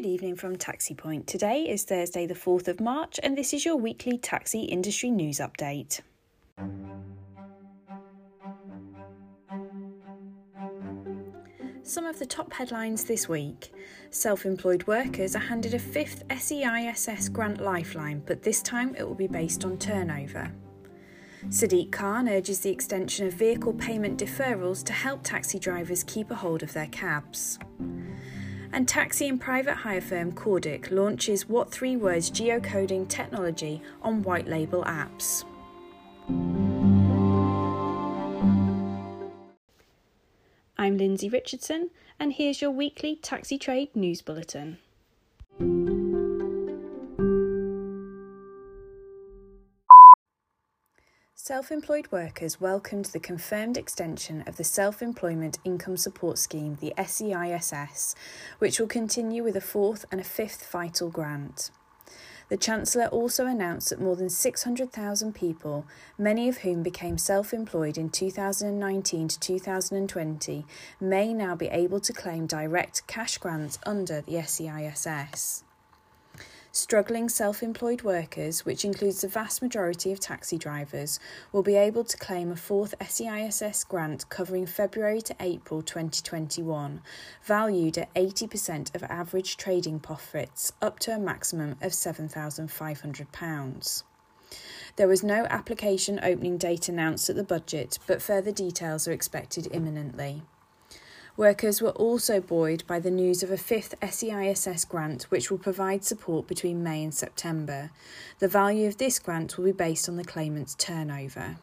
Good 0.00 0.08
evening 0.08 0.36
from 0.36 0.56
Taxi 0.56 0.94
Point. 0.94 1.26
Today 1.26 1.68
is 1.68 1.84
Thursday, 1.84 2.24
the 2.24 2.32
4th 2.32 2.68
of 2.68 2.80
March, 2.80 3.20
and 3.22 3.36
this 3.36 3.52
is 3.52 3.66
your 3.66 3.76
weekly 3.76 4.16
taxi 4.16 4.60
industry 4.60 5.10
news 5.10 5.40
update. 5.40 6.00
Some 11.82 12.06
of 12.06 12.18
the 12.18 12.24
top 12.24 12.50
headlines 12.54 13.04
this 13.04 13.28
week. 13.28 13.74
Self 14.08 14.46
employed 14.46 14.86
workers 14.86 15.36
are 15.36 15.40
handed 15.40 15.74
a 15.74 15.78
fifth 15.78 16.24
SEISS 16.30 17.28
grant 17.28 17.60
lifeline, 17.60 18.22
but 18.24 18.42
this 18.42 18.62
time 18.62 18.94
it 18.96 19.06
will 19.06 19.14
be 19.14 19.28
based 19.28 19.66
on 19.66 19.76
turnover. 19.76 20.50
Sadiq 21.48 21.92
Khan 21.92 22.26
urges 22.26 22.60
the 22.60 22.70
extension 22.70 23.26
of 23.26 23.34
vehicle 23.34 23.74
payment 23.74 24.18
deferrals 24.18 24.82
to 24.84 24.94
help 24.94 25.24
taxi 25.24 25.58
drivers 25.58 26.02
keep 26.04 26.30
a 26.30 26.36
hold 26.36 26.62
of 26.62 26.72
their 26.72 26.86
cabs. 26.86 27.58
And 28.80 28.88
taxi 28.88 29.28
and 29.28 29.38
private 29.38 29.74
hire 29.74 30.00
firm 30.00 30.32
Cordic 30.32 30.90
launches 30.90 31.46
What 31.46 31.70
Three 31.70 31.96
Words 31.96 32.30
geocoding 32.30 33.06
technology 33.08 33.82
on 34.00 34.22
white 34.22 34.48
label 34.48 34.84
apps. 34.84 35.44
I'm 40.78 40.96
Lindsay 40.96 41.28
Richardson, 41.28 41.90
and 42.18 42.32
here's 42.32 42.62
your 42.62 42.70
weekly 42.70 43.16
Taxi 43.16 43.58
Trade 43.58 43.94
News 43.94 44.22
Bulletin. 44.22 44.78
Self 51.50 51.72
employed 51.72 52.12
workers 52.12 52.60
welcomed 52.60 53.06
the 53.06 53.18
confirmed 53.18 53.78
extension 53.78 54.44
of 54.46 54.56
the 54.56 54.62
Self 54.62 55.00
Employment 55.00 55.58
Income 55.64 55.96
Support 55.96 56.38
Scheme, 56.38 56.76
the 56.80 56.92
SEISS, 56.96 58.14
which 58.58 58.78
will 58.78 58.86
continue 58.86 59.42
with 59.42 59.56
a 59.56 59.60
fourth 59.60 60.04
and 60.12 60.20
a 60.20 60.24
fifth 60.24 60.70
vital 60.70 61.08
grant. 61.08 61.70
The 62.50 62.56
Chancellor 62.56 63.06
also 63.06 63.46
announced 63.46 63.88
that 63.88 64.00
more 64.00 64.16
than 64.16 64.28
600,000 64.28 65.34
people, 65.34 65.86
many 66.18 66.48
of 66.48 66.58
whom 66.58 66.82
became 66.82 67.16
self 67.16 67.54
employed 67.54 67.96
in 67.96 68.10
2019 68.10 69.28
to 69.28 69.40
2020, 69.40 70.66
may 71.00 71.32
now 71.32 71.56
be 71.56 71.68
able 71.68 72.00
to 72.00 72.12
claim 72.12 72.46
direct 72.46 73.06
cash 73.06 73.38
grants 73.38 73.78
under 73.86 74.20
the 74.20 74.40
SEISS. 74.42 75.64
Struggling 76.72 77.28
self 77.28 77.64
employed 77.64 78.02
workers, 78.02 78.64
which 78.64 78.84
includes 78.84 79.22
the 79.22 79.28
vast 79.28 79.60
majority 79.60 80.12
of 80.12 80.20
taxi 80.20 80.56
drivers, 80.56 81.18
will 81.50 81.64
be 81.64 81.74
able 81.74 82.04
to 82.04 82.16
claim 82.16 82.52
a 82.52 82.56
fourth 82.56 82.94
SEISS 83.00 83.82
grant 83.82 84.28
covering 84.28 84.66
February 84.66 85.20
to 85.22 85.34
April 85.40 85.82
2021, 85.82 87.02
valued 87.42 87.98
at 87.98 88.14
80% 88.14 88.94
of 88.94 89.02
average 89.02 89.56
trading 89.56 89.98
profits, 89.98 90.72
up 90.80 91.00
to 91.00 91.12
a 91.12 91.18
maximum 91.18 91.72
of 91.82 91.90
£7,500. 91.90 94.02
There 94.94 95.08
was 95.08 95.24
no 95.24 95.46
application 95.50 96.20
opening 96.22 96.56
date 96.56 96.88
announced 96.88 97.28
at 97.28 97.34
the 97.34 97.42
budget, 97.42 97.98
but 98.06 98.22
further 98.22 98.52
details 98.52 99.08
are 99.08 99.12
expected 99.12 99.66
imminently. 99.72 100.44
Workers 101.40 101.80
were 101.80 101.92
also 101.92 102.38
buoyed 102.38 102.86
by 102.86 103.00
the 103.00 103.10
news 103.10 103.42
of 103.42 103.50
a 103.50 103.56
fifth 103.56 103.94
SEISS 104.02 104.84
grant 104.84 105.22
which 105.30 105.50
will 105.50 105.56
provide 105.56 106.04
support 106.04 106.46
between 106.46 106.82
May 106.82 107.02
and 107.02 107.14
September. 107.14 107.92
The 108.40 108.46
value 108.46 108.86
of 108.86 108.98
this 108.98 109.18
grant 109.18 109.56
will 109.56 109.64
be 109.64 109.72
based 109.72 110.06
on 110.06 110.16
the 110.16 110.22
claimant's 110.22 110.74
turnover. 110.74 111.56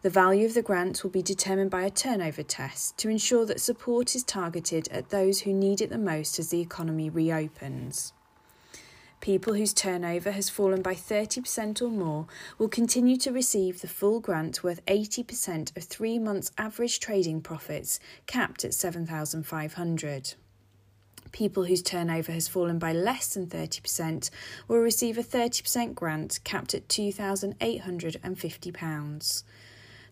The 0.00 0.08
value 0.08 0.46
of 0.46 0.54
the 0.54 0.62
grant 0.62 1.02
will 1.02 1.10
be 1.10 1.20
determined 1.20 1.70
by 1.70 1.82
a 1.82 1.90
turnover 1.90 2.42
test 2.42 2.96
to 2.96 3.10
ensure 3.10 3.44
that 3.44 3.60
support 3.60 4.16
is 4.16 4.24
targeted 4.24 4.88
at 4.88 5.10
those 5.10 5.40
who 5.40 5.52
need 5.52 5.82
it 5.82 5.90
the 5.90 5.98
most 5.98 6.38
as 6.38 6.48
the 6.48 6.62
economy 6.62 7.10
reopens. 7.10 8.14
People 9.26 9.54
whose 9.54 9.74
turnover 9.74 10.30
has 10.30 10.48
fallen 10.48 10.82
by 10.82 10.94
30% 10.94 11.82
or 11.82 11.88
more 11.88 12.28
will 12.58 12.68
continue 12.68 13.16
to 13.16 13.32
receive 13.32 13.80
the 13.80 13.88
full 13.88 14.20
grant 14.20 14.62
worth 14.62 14.86
80% 14.86 15.76
of 15.76 15.82
3 15.82 16.20
months 16.20 16.52
average 16.56 17.00
trading 17.00 17.40
profits 17.40 17.98
capped 18.28 18.64
at 18.64 18.72
7500. 18.72 20.34
People 21.32 21.64
whose 21.64 21.82
turnover 21.82 22.30
has 22.30 22.46
fallen 22.46 22.78
by 22.78 22.92
less 22.92 23.34
than 23.34 23.48
30% 23.48 24.30
will 24.68 24.78
receive 24.78 25.18
a 25.18 25.24
30% 25.24 25.96
grant 25.96 26.38
capped 26.44 26.72
at 26.72 26.86
£2,850. 26.86 29.42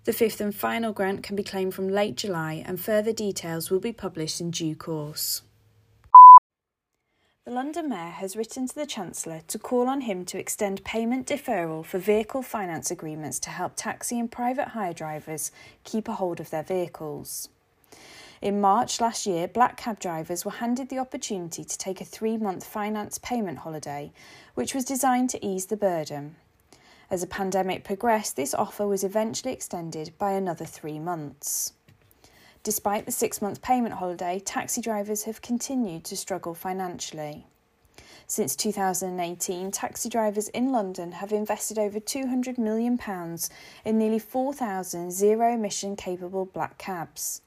The 0.02 0.12
fifth 0.12 0.40
and 0.40 0.52
final 0.52 0.92
grant 0.92 1.22
can 1.22 1.36
be 1.36 1.44
claimed 1.44 1.74
from 1.74 1.88
late 1.88 2.16
July, 2.16 2.64
and 2.66 2.80
further 2.80 3.12
details 3.12 3.70
will 3.70 3.78
be 3.78 3.92
published 3.92 4.40
in 4.40 4.50
due 4.50 4.74
course. 4.74 5.42
The 7.46 7.50
London 7.50 7.90
Mayor 7.90 8.08
has 8.08 8.36
written 8.36 8.66
to 8.68 8.74
the 8.74 8.86
Chancellor 8.86 9.42
to 9.48 9.58
call 9.58 9.86
on 9.86 10.00
him 10.00 10.24
to 10.24 10.38
extend 10.38 10.82
payment 10.82 11.26
deferral 11.26 11.84
for 11.84 11.98
vehicle 11.98 12.40
finance 12.40 12.90
agreements 12.90 13.38
to 13.40 13.50
help 13.50 13.74
taxi 13.76 14.18
and 14.18 14.32
private 14.32 14.68
hire 14.68 14.94
drivers 14.94 15.52
keep 15.84 16.08
a 16.08 16.14
hold 16.14 16.40
of 16.40 16.48
their 16.48 16.62
vehicles. 16.62 17.50
In 18.40 18.62
March 18.62 18.98
last 18.98 19.26
year, 19.26 19.46
black 19.46 19.76
cab 19.76 20.00
drivers 20.00 20.46
were 20.46 20.52
handed 20.52 20.88
the 20.88 20.98
opportunity 20.98 21.64
to 21.64 21.76
take 21.76 22.00
a 22.00 22.06
three 22.06 22.38
month 22.38 22.64
finance 22.64 23.18
payment 23.18 23.58
holiday, 23.58 24.10
which 24.54 24.74
was 24.74 24.86
designed 24.86 25.28
to 25.28 25.46
ease 25.46 25.66
the 25.66 25.76
burden. 25.76 26.36
As 27.10 27.20
the 27.20 27.26
pandemic 27.26 27.84
progressed, 27.84 28.36
this 28.36 28.54
offer 28.54 28.86
was 28.86 29.04
eventually 29.04 29.52
extended 29.52 30.14
by 30.16 30.32
another 30.32 30.64
three 30.64 30.98
months. 30.98 31.73
Despite 32.64 33.04
the 33.04 33.12
six 33.12 33.42
month 33.42 33.60
payment 33.60 33.96
holiday, 33.96 34.40
taxi 34.40 34.80
drivers 34.80 35.24
have 35.24 35.42
continued 35.42 36.02
to 36.04 36.16
struggle 36.16 36.54
financially. 36.54 37.46
Since 38.26 38.56
2018, 38.56 39.70
taxi 39.70 40.08
drivers 40.08 40.48
in 40.48 40.72
London 40.72 41.12
have 41.12 41.30
invested 41.30 41.78
over 41.78 42.00
£200 42.00 42.56
million 42.56 42.98
in 43.84 43.98
nearly 43.98 44.18
4,000 44.18 45.10
zero 45.10 45.52
emission 45.52 45.94
capable 45.94 46.46
black 46.46 46.78
cabs. 46.78 47.42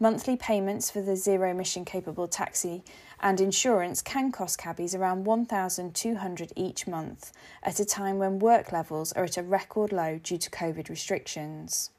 Monthly 0.00 0.36
payments 0.36 0.90
for 0.90 1.02
the 1.02 1.14
zero 1.14 1.52
emission 1.52 1.84
capable 1.84 2.26
taxi 2.26 2.82
and 3.20 3.40
insurance 3.40 4.02
can 4.02 4.32
cost 4.32 4.58
cabbies 4.58 4.92
around 4.92 5.24
1,200 5.24 6.52
each 6.56 6.88
month 6.88 7.30
at 7.62 7.78
a 7.78 7.84
time 7.84 8.18
when 8.18 8.40
work 8.40 8.72
levels 8.72 9.12
are 9.12 9.24
at 9.24 9.36
a 9.36 9.42
record 9.44 9.92
low 9.92 10.18
due 10.18 10.38
to 10.38 10.50
COVID 10.50 10.88
restrictions. 10.88 11.90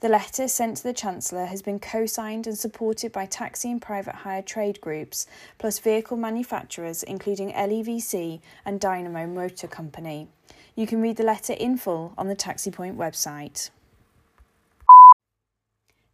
The 0.00 0.08
letter 0.08 0.46
sent 0.46 0.76
to 0.76 0.82
the 0.84 0.92
Chancellor 0.92 1.46
has 1.46 1.60
been 1.60 1.80
co 1.80 2.06
signed 2.06 2.46
and 2.46 2.56
supported 2.56 3.10
by 3.10 3.26
taxi 3.26 3.68
and 3.68 3.82
private 3.82 4.14
hire 4.14 4.42
trade 4.42 4.80
groups, 4.80 5.26
plus 5.58 5.80
vehicle 5.80 6.16
manufacturers 6.16 7.02
including 7.02 7.50
LEVC 7.50 8.40
and 8.64 8.78
Dynamo 8.78 9.26
Motor 9.26 9.66
Company. 9.66 10.28
You 10.76 10.86
can 10.86 11.02
read 11.02 11.16
the 11.16 11.24
letter 11.24 11.52
in 11.54 11.76
full 11.76 12.14
on 12.16 12.28
the 12.28 12.36
Taxi 12.36 12.70
Point 12.70 12.96
website. 12.96 13.70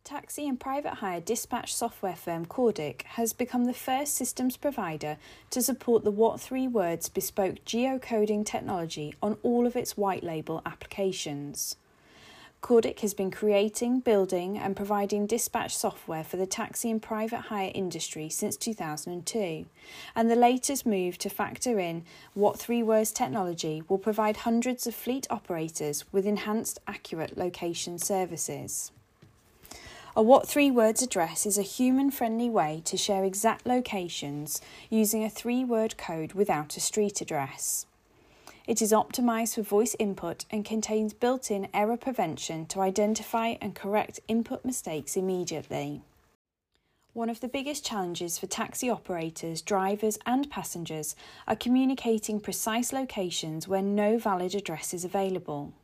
Taxi 0.03 0.49
and 0.49 0.59
private 0.59 0.95
hire 0.95 1.21
dispatch 1.21 1.75
software 1.75 2.17
firm 2.17 2.47
Cordic 2.47 3.03
has 3.03 3.35
become 3.35 3.67
the 3.67 3.75
first 3.75 4.15
systems 4.15 4.57
provider 4.57 5.19
to 5.51 5.61
support 5.61 6.05
the 6.05 6.11
What 6.11 6.41
Three 6.41 6.69
Words 6.69 7.11
bespoke 7.11 7.57
geocoding 7.67 8.47
technology 8.47 9.15
on 9.23 9.37
all 9.43 9.67
of 9.67 9.77
its 9.77 9.95
white 9.95 10.25
label 10.25 10.63
applications. 10.65 11.77
Cordic 12.65 13.01
has 13.01 13.13
been 13.13 13.31
creating, 13.31 14.01
building, 14.01 14.57
and 14.57 14.75
providing 14.75 15.27
dispatch 15.27 15.77
software 15.77 16.25
for 16.25 16.39
the 16.39 16.47
taxi 16.47 16.91
and 16.91 17.03
private 17.03 17.41
hire 17.53 17.71
industry 17.75 18.31
since 18.31 18.57
2002, 18.57 19.67
and 20.17 20.31
the 20.31 20.35
latest 20.35 20.87
move 20.87 21.19
to 21.19 21.29
factor 21.29 21.79
in 21.79 22.05
what 22.33 22.59
three 22.59 22.83
words 22.83 23.13
technology 23.13 23.83
will 23.87 23.99
provide 23.99 24.39
hundreds 24.39 24.87
of 24.87 24.95
fleet 24.95 25.27
operators 25.29 26.11
with 26.11 26.27
enhanced 26.27 26.79
accurate 26.89 27.37
location 27.37 27.99
services. 27.99 28.93
A 30.17 30.23
What 30.23 30.49
Three 30.49 30.71
Words 30.71 31.03
address 31.03 31.45
is 31.45 31.59
a 31.59 31.63
human 31.63 32.11
friendly 32.11 32.49
way 32.49 32.81
to 32.87 32.97
share 32.97 33.25
exact 33.25 33.67
locations 33.67 34.63
using 34.89 35.23
a 35.23 35.29
three 35.29 35.65
word 35.65 35.99
code 35.99 36.33
without 36.33 36.79
a 36.79 36.81
street 36.81 37.21
address. 37.21 37.85
It 38.67 38.81
is 38.81 38.93
optimized 38.93 39.57
for 39.57 39.63
voice 39.63 39.95
input 39.99 40.47
and 40.51 40.65
contains 40.65 41.13
built 41.13 41.51
in 41.51 41.69
error 41.75 41.99
prevention 41.99 42.65
to 42.67 42.81
identify 42.81 43.57
and 43.61 43.75
correct 43.75 44.21
input 44.27 44.65
mistakes 44.65 45.17
immediately. 45.17 46.01
One 47.13 47.29
of 47.29 47.41
the 47.41 47.49
biggest 47.49 47.85
challenges 47.85 48.39
for 48.39 48.47
taxi 48.47 48.89
operators, 48.89 49.61
drivers, 49.61 50.19
and 50.25 50.51
passengers 50.51 51.15
are 51.47 51.55
communicating 51.57 52.41
precise 52.41 52.91
locations 52.91 53.69
where 53.69 53.83
no 53.83 54.17
valid 54.19 54.55
address 54.55 54.95
is 54.95 55.05
available. 55.05 55.75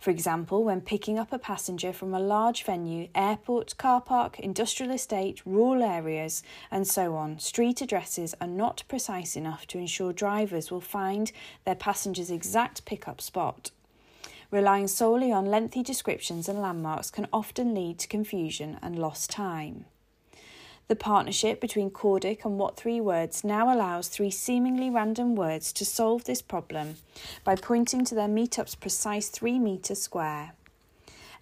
For 0.00 0.10
example, 0.10 0.64
when 0.64 0.80
picking 0.80 1.18
up 1.18 1.30
a 1.30 1.38
passenger 1.38 1.92
from 1.92 2.14
a 2.14 2.18
large 2.18 2.64
venue, 2.64 3.08
airport, 3.14 3.76
car 3.76 4.00
park, 4.00 4.40
industrial 4.40 4.92
estate, 4.92 5.42
rural 5.44 5.82
areas, 5.82 6.42
and 6.70 6.88
so 6.88 7.14
on, 7.16 7.38
street 7.38 7.82
addresses 7.82 8.34
are 8.40 8.46
not 8.46 8.82
precise 8.88 9.36
enough 9.36 9.66
to 9.66 9.78
ensure 9.78 10.14
drivers 10.14 10.70
will 10.70 10.80
find 10.80 11.32
their 11.66 11.74
passenger's 11.74 12.30
exact 12.30 12.86
pickup 12.86 13.20
spot. 13.20 13.72
Relying 14.50 14.88
solely 14.88 15.30
on 15.30 15.44
lengthy 15.44 15.82
descriptions 15.82 16.48
and 16.48 16.62
landmarks 16.62 17.10
can 17.10 17.28
often 17.30 17.74
lead 17.74 17.98
to 17.98 18.08
confusion 18.08 18.78
and 18.80 18.98
lost 18.98 19.28
time. 19.28 19.84
The 20.90 20.96
partnership 20.96 21.60
between 21.60 21.92
Cordic 21.92 22.44
and 22.44 22.58
What 22.58 22.76
Three 22.76 23.00
Words 23.00 23.44
now 23.44 23.72
allows 23.72 24.08
three 24.08 24.32
seemingly 24.32 24.90
random 24.90 25.36
words 25.36 25.72
to 25.74 25.84
solve 25.84 26.24
this 26.24 26.42
problem 26.42 26.96
by 27.44 27.54
pointing 27.54 28.04
to 28.06 28.16
their 28.16 28.26
meetup's 28.26 28.74
precise 28.74 29.28
3 29.28 29.60
metre 29.60 29.94
square. 29.94 30.54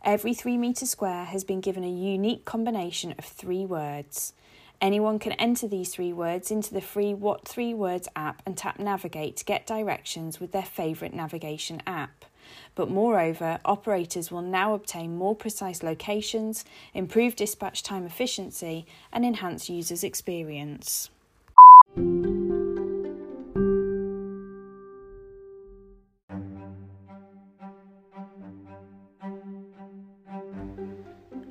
Every 0.05 0.35
3 0.35 0.59
metre 0.59 0.85
square 0.85 1.25
has 1.25 1.45
been 1.45 1.63
given 1.63 1.83
a 1.83 1.89
unique 1.89 2.45
combination 2.45 3.15
of 3.19 3.25
three 3.25 3.65
words. 3.65 4.35
Anyone 4.83 5.19
can 5.19 5.33
enter 5.33 5.67
these 5.67 5.95
three 5.95 6.13
words 6.13 6.51
into 6.51 6.75
the 6.75 6.83
free 6.83 7.15
What 7.15 7.49
Three 7.49 7.73
Words 7.73 8.07
app 8.15 8.43
and 8.45 8.55
tap 8.55 8.79
Navigate 8.79 9.39
to 9.39 9.47
get 9.47 9.67
directions 9.67 10.39
with 10.39 10.53
their 10.53 10.61
favourite 10.61 11.15
navigation 11.15 11.83
app. 11.87 12.27
But 12.75 12.91
moreover, 12.91 13.59
operators 13.65 14.31
will 14.31 14.43
now 14.43 14.75
obtain 14.75 15.17
more 15.17 15.35
precise 15.35 15.83
locations, 15.83 16.65
improve 16.95 17.37
dispatch 17.37 17.83
time 17.83 18.07
efficiency, 18.07 18.87
and 19.13 19.25
enhance 19.25 19.69
users' 19.69 20.05
experience. 20.05 21.11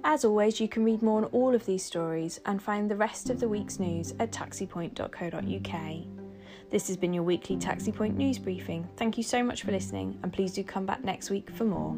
As 0.10 0.24
always, 0.24 0.60
you 0.62 0.68
can 0.68 0.86
read 0.86 1.04
more 1.04 1.18
on 1.18 1.26
all 1.26 1.54
of 1.54 1.66
these 1.66 1.84
stories 1.84 2.40
and 2.46 2.62
find 2.62 2.90
the 2.90 2.96
rest 2.96 3.30
of 3.30 3.40
the 3.40 3.50
week's 3.50 3.78
news 3.78 4.14
at 4.20 4.32
taxipoint.co.uk. 4.32 6.17
This 6.70 6.88
has 6.88 6.98
been 6.98 7.14
your 7.14 7.24
weekly 7.24 7.56
Taxi 7.56 7.94
Point 7.94 8.18
news 8.18 8.38
briefing. 8.38 8.88
Thank 8.98 9.18
you 9.18 9.24
so 9.24 9.42
much 9.42 9.64
for 9.64 9.72
listening, 9.72 10.20
and 10.22 10.34
please 10.34 10.52
do 10.52 10.64
come 10.66 10.86
back 10.86 11.02
next 11.02 11.30
week 11.30 11.50
for 11.52 11.64
more. 11.64 11.96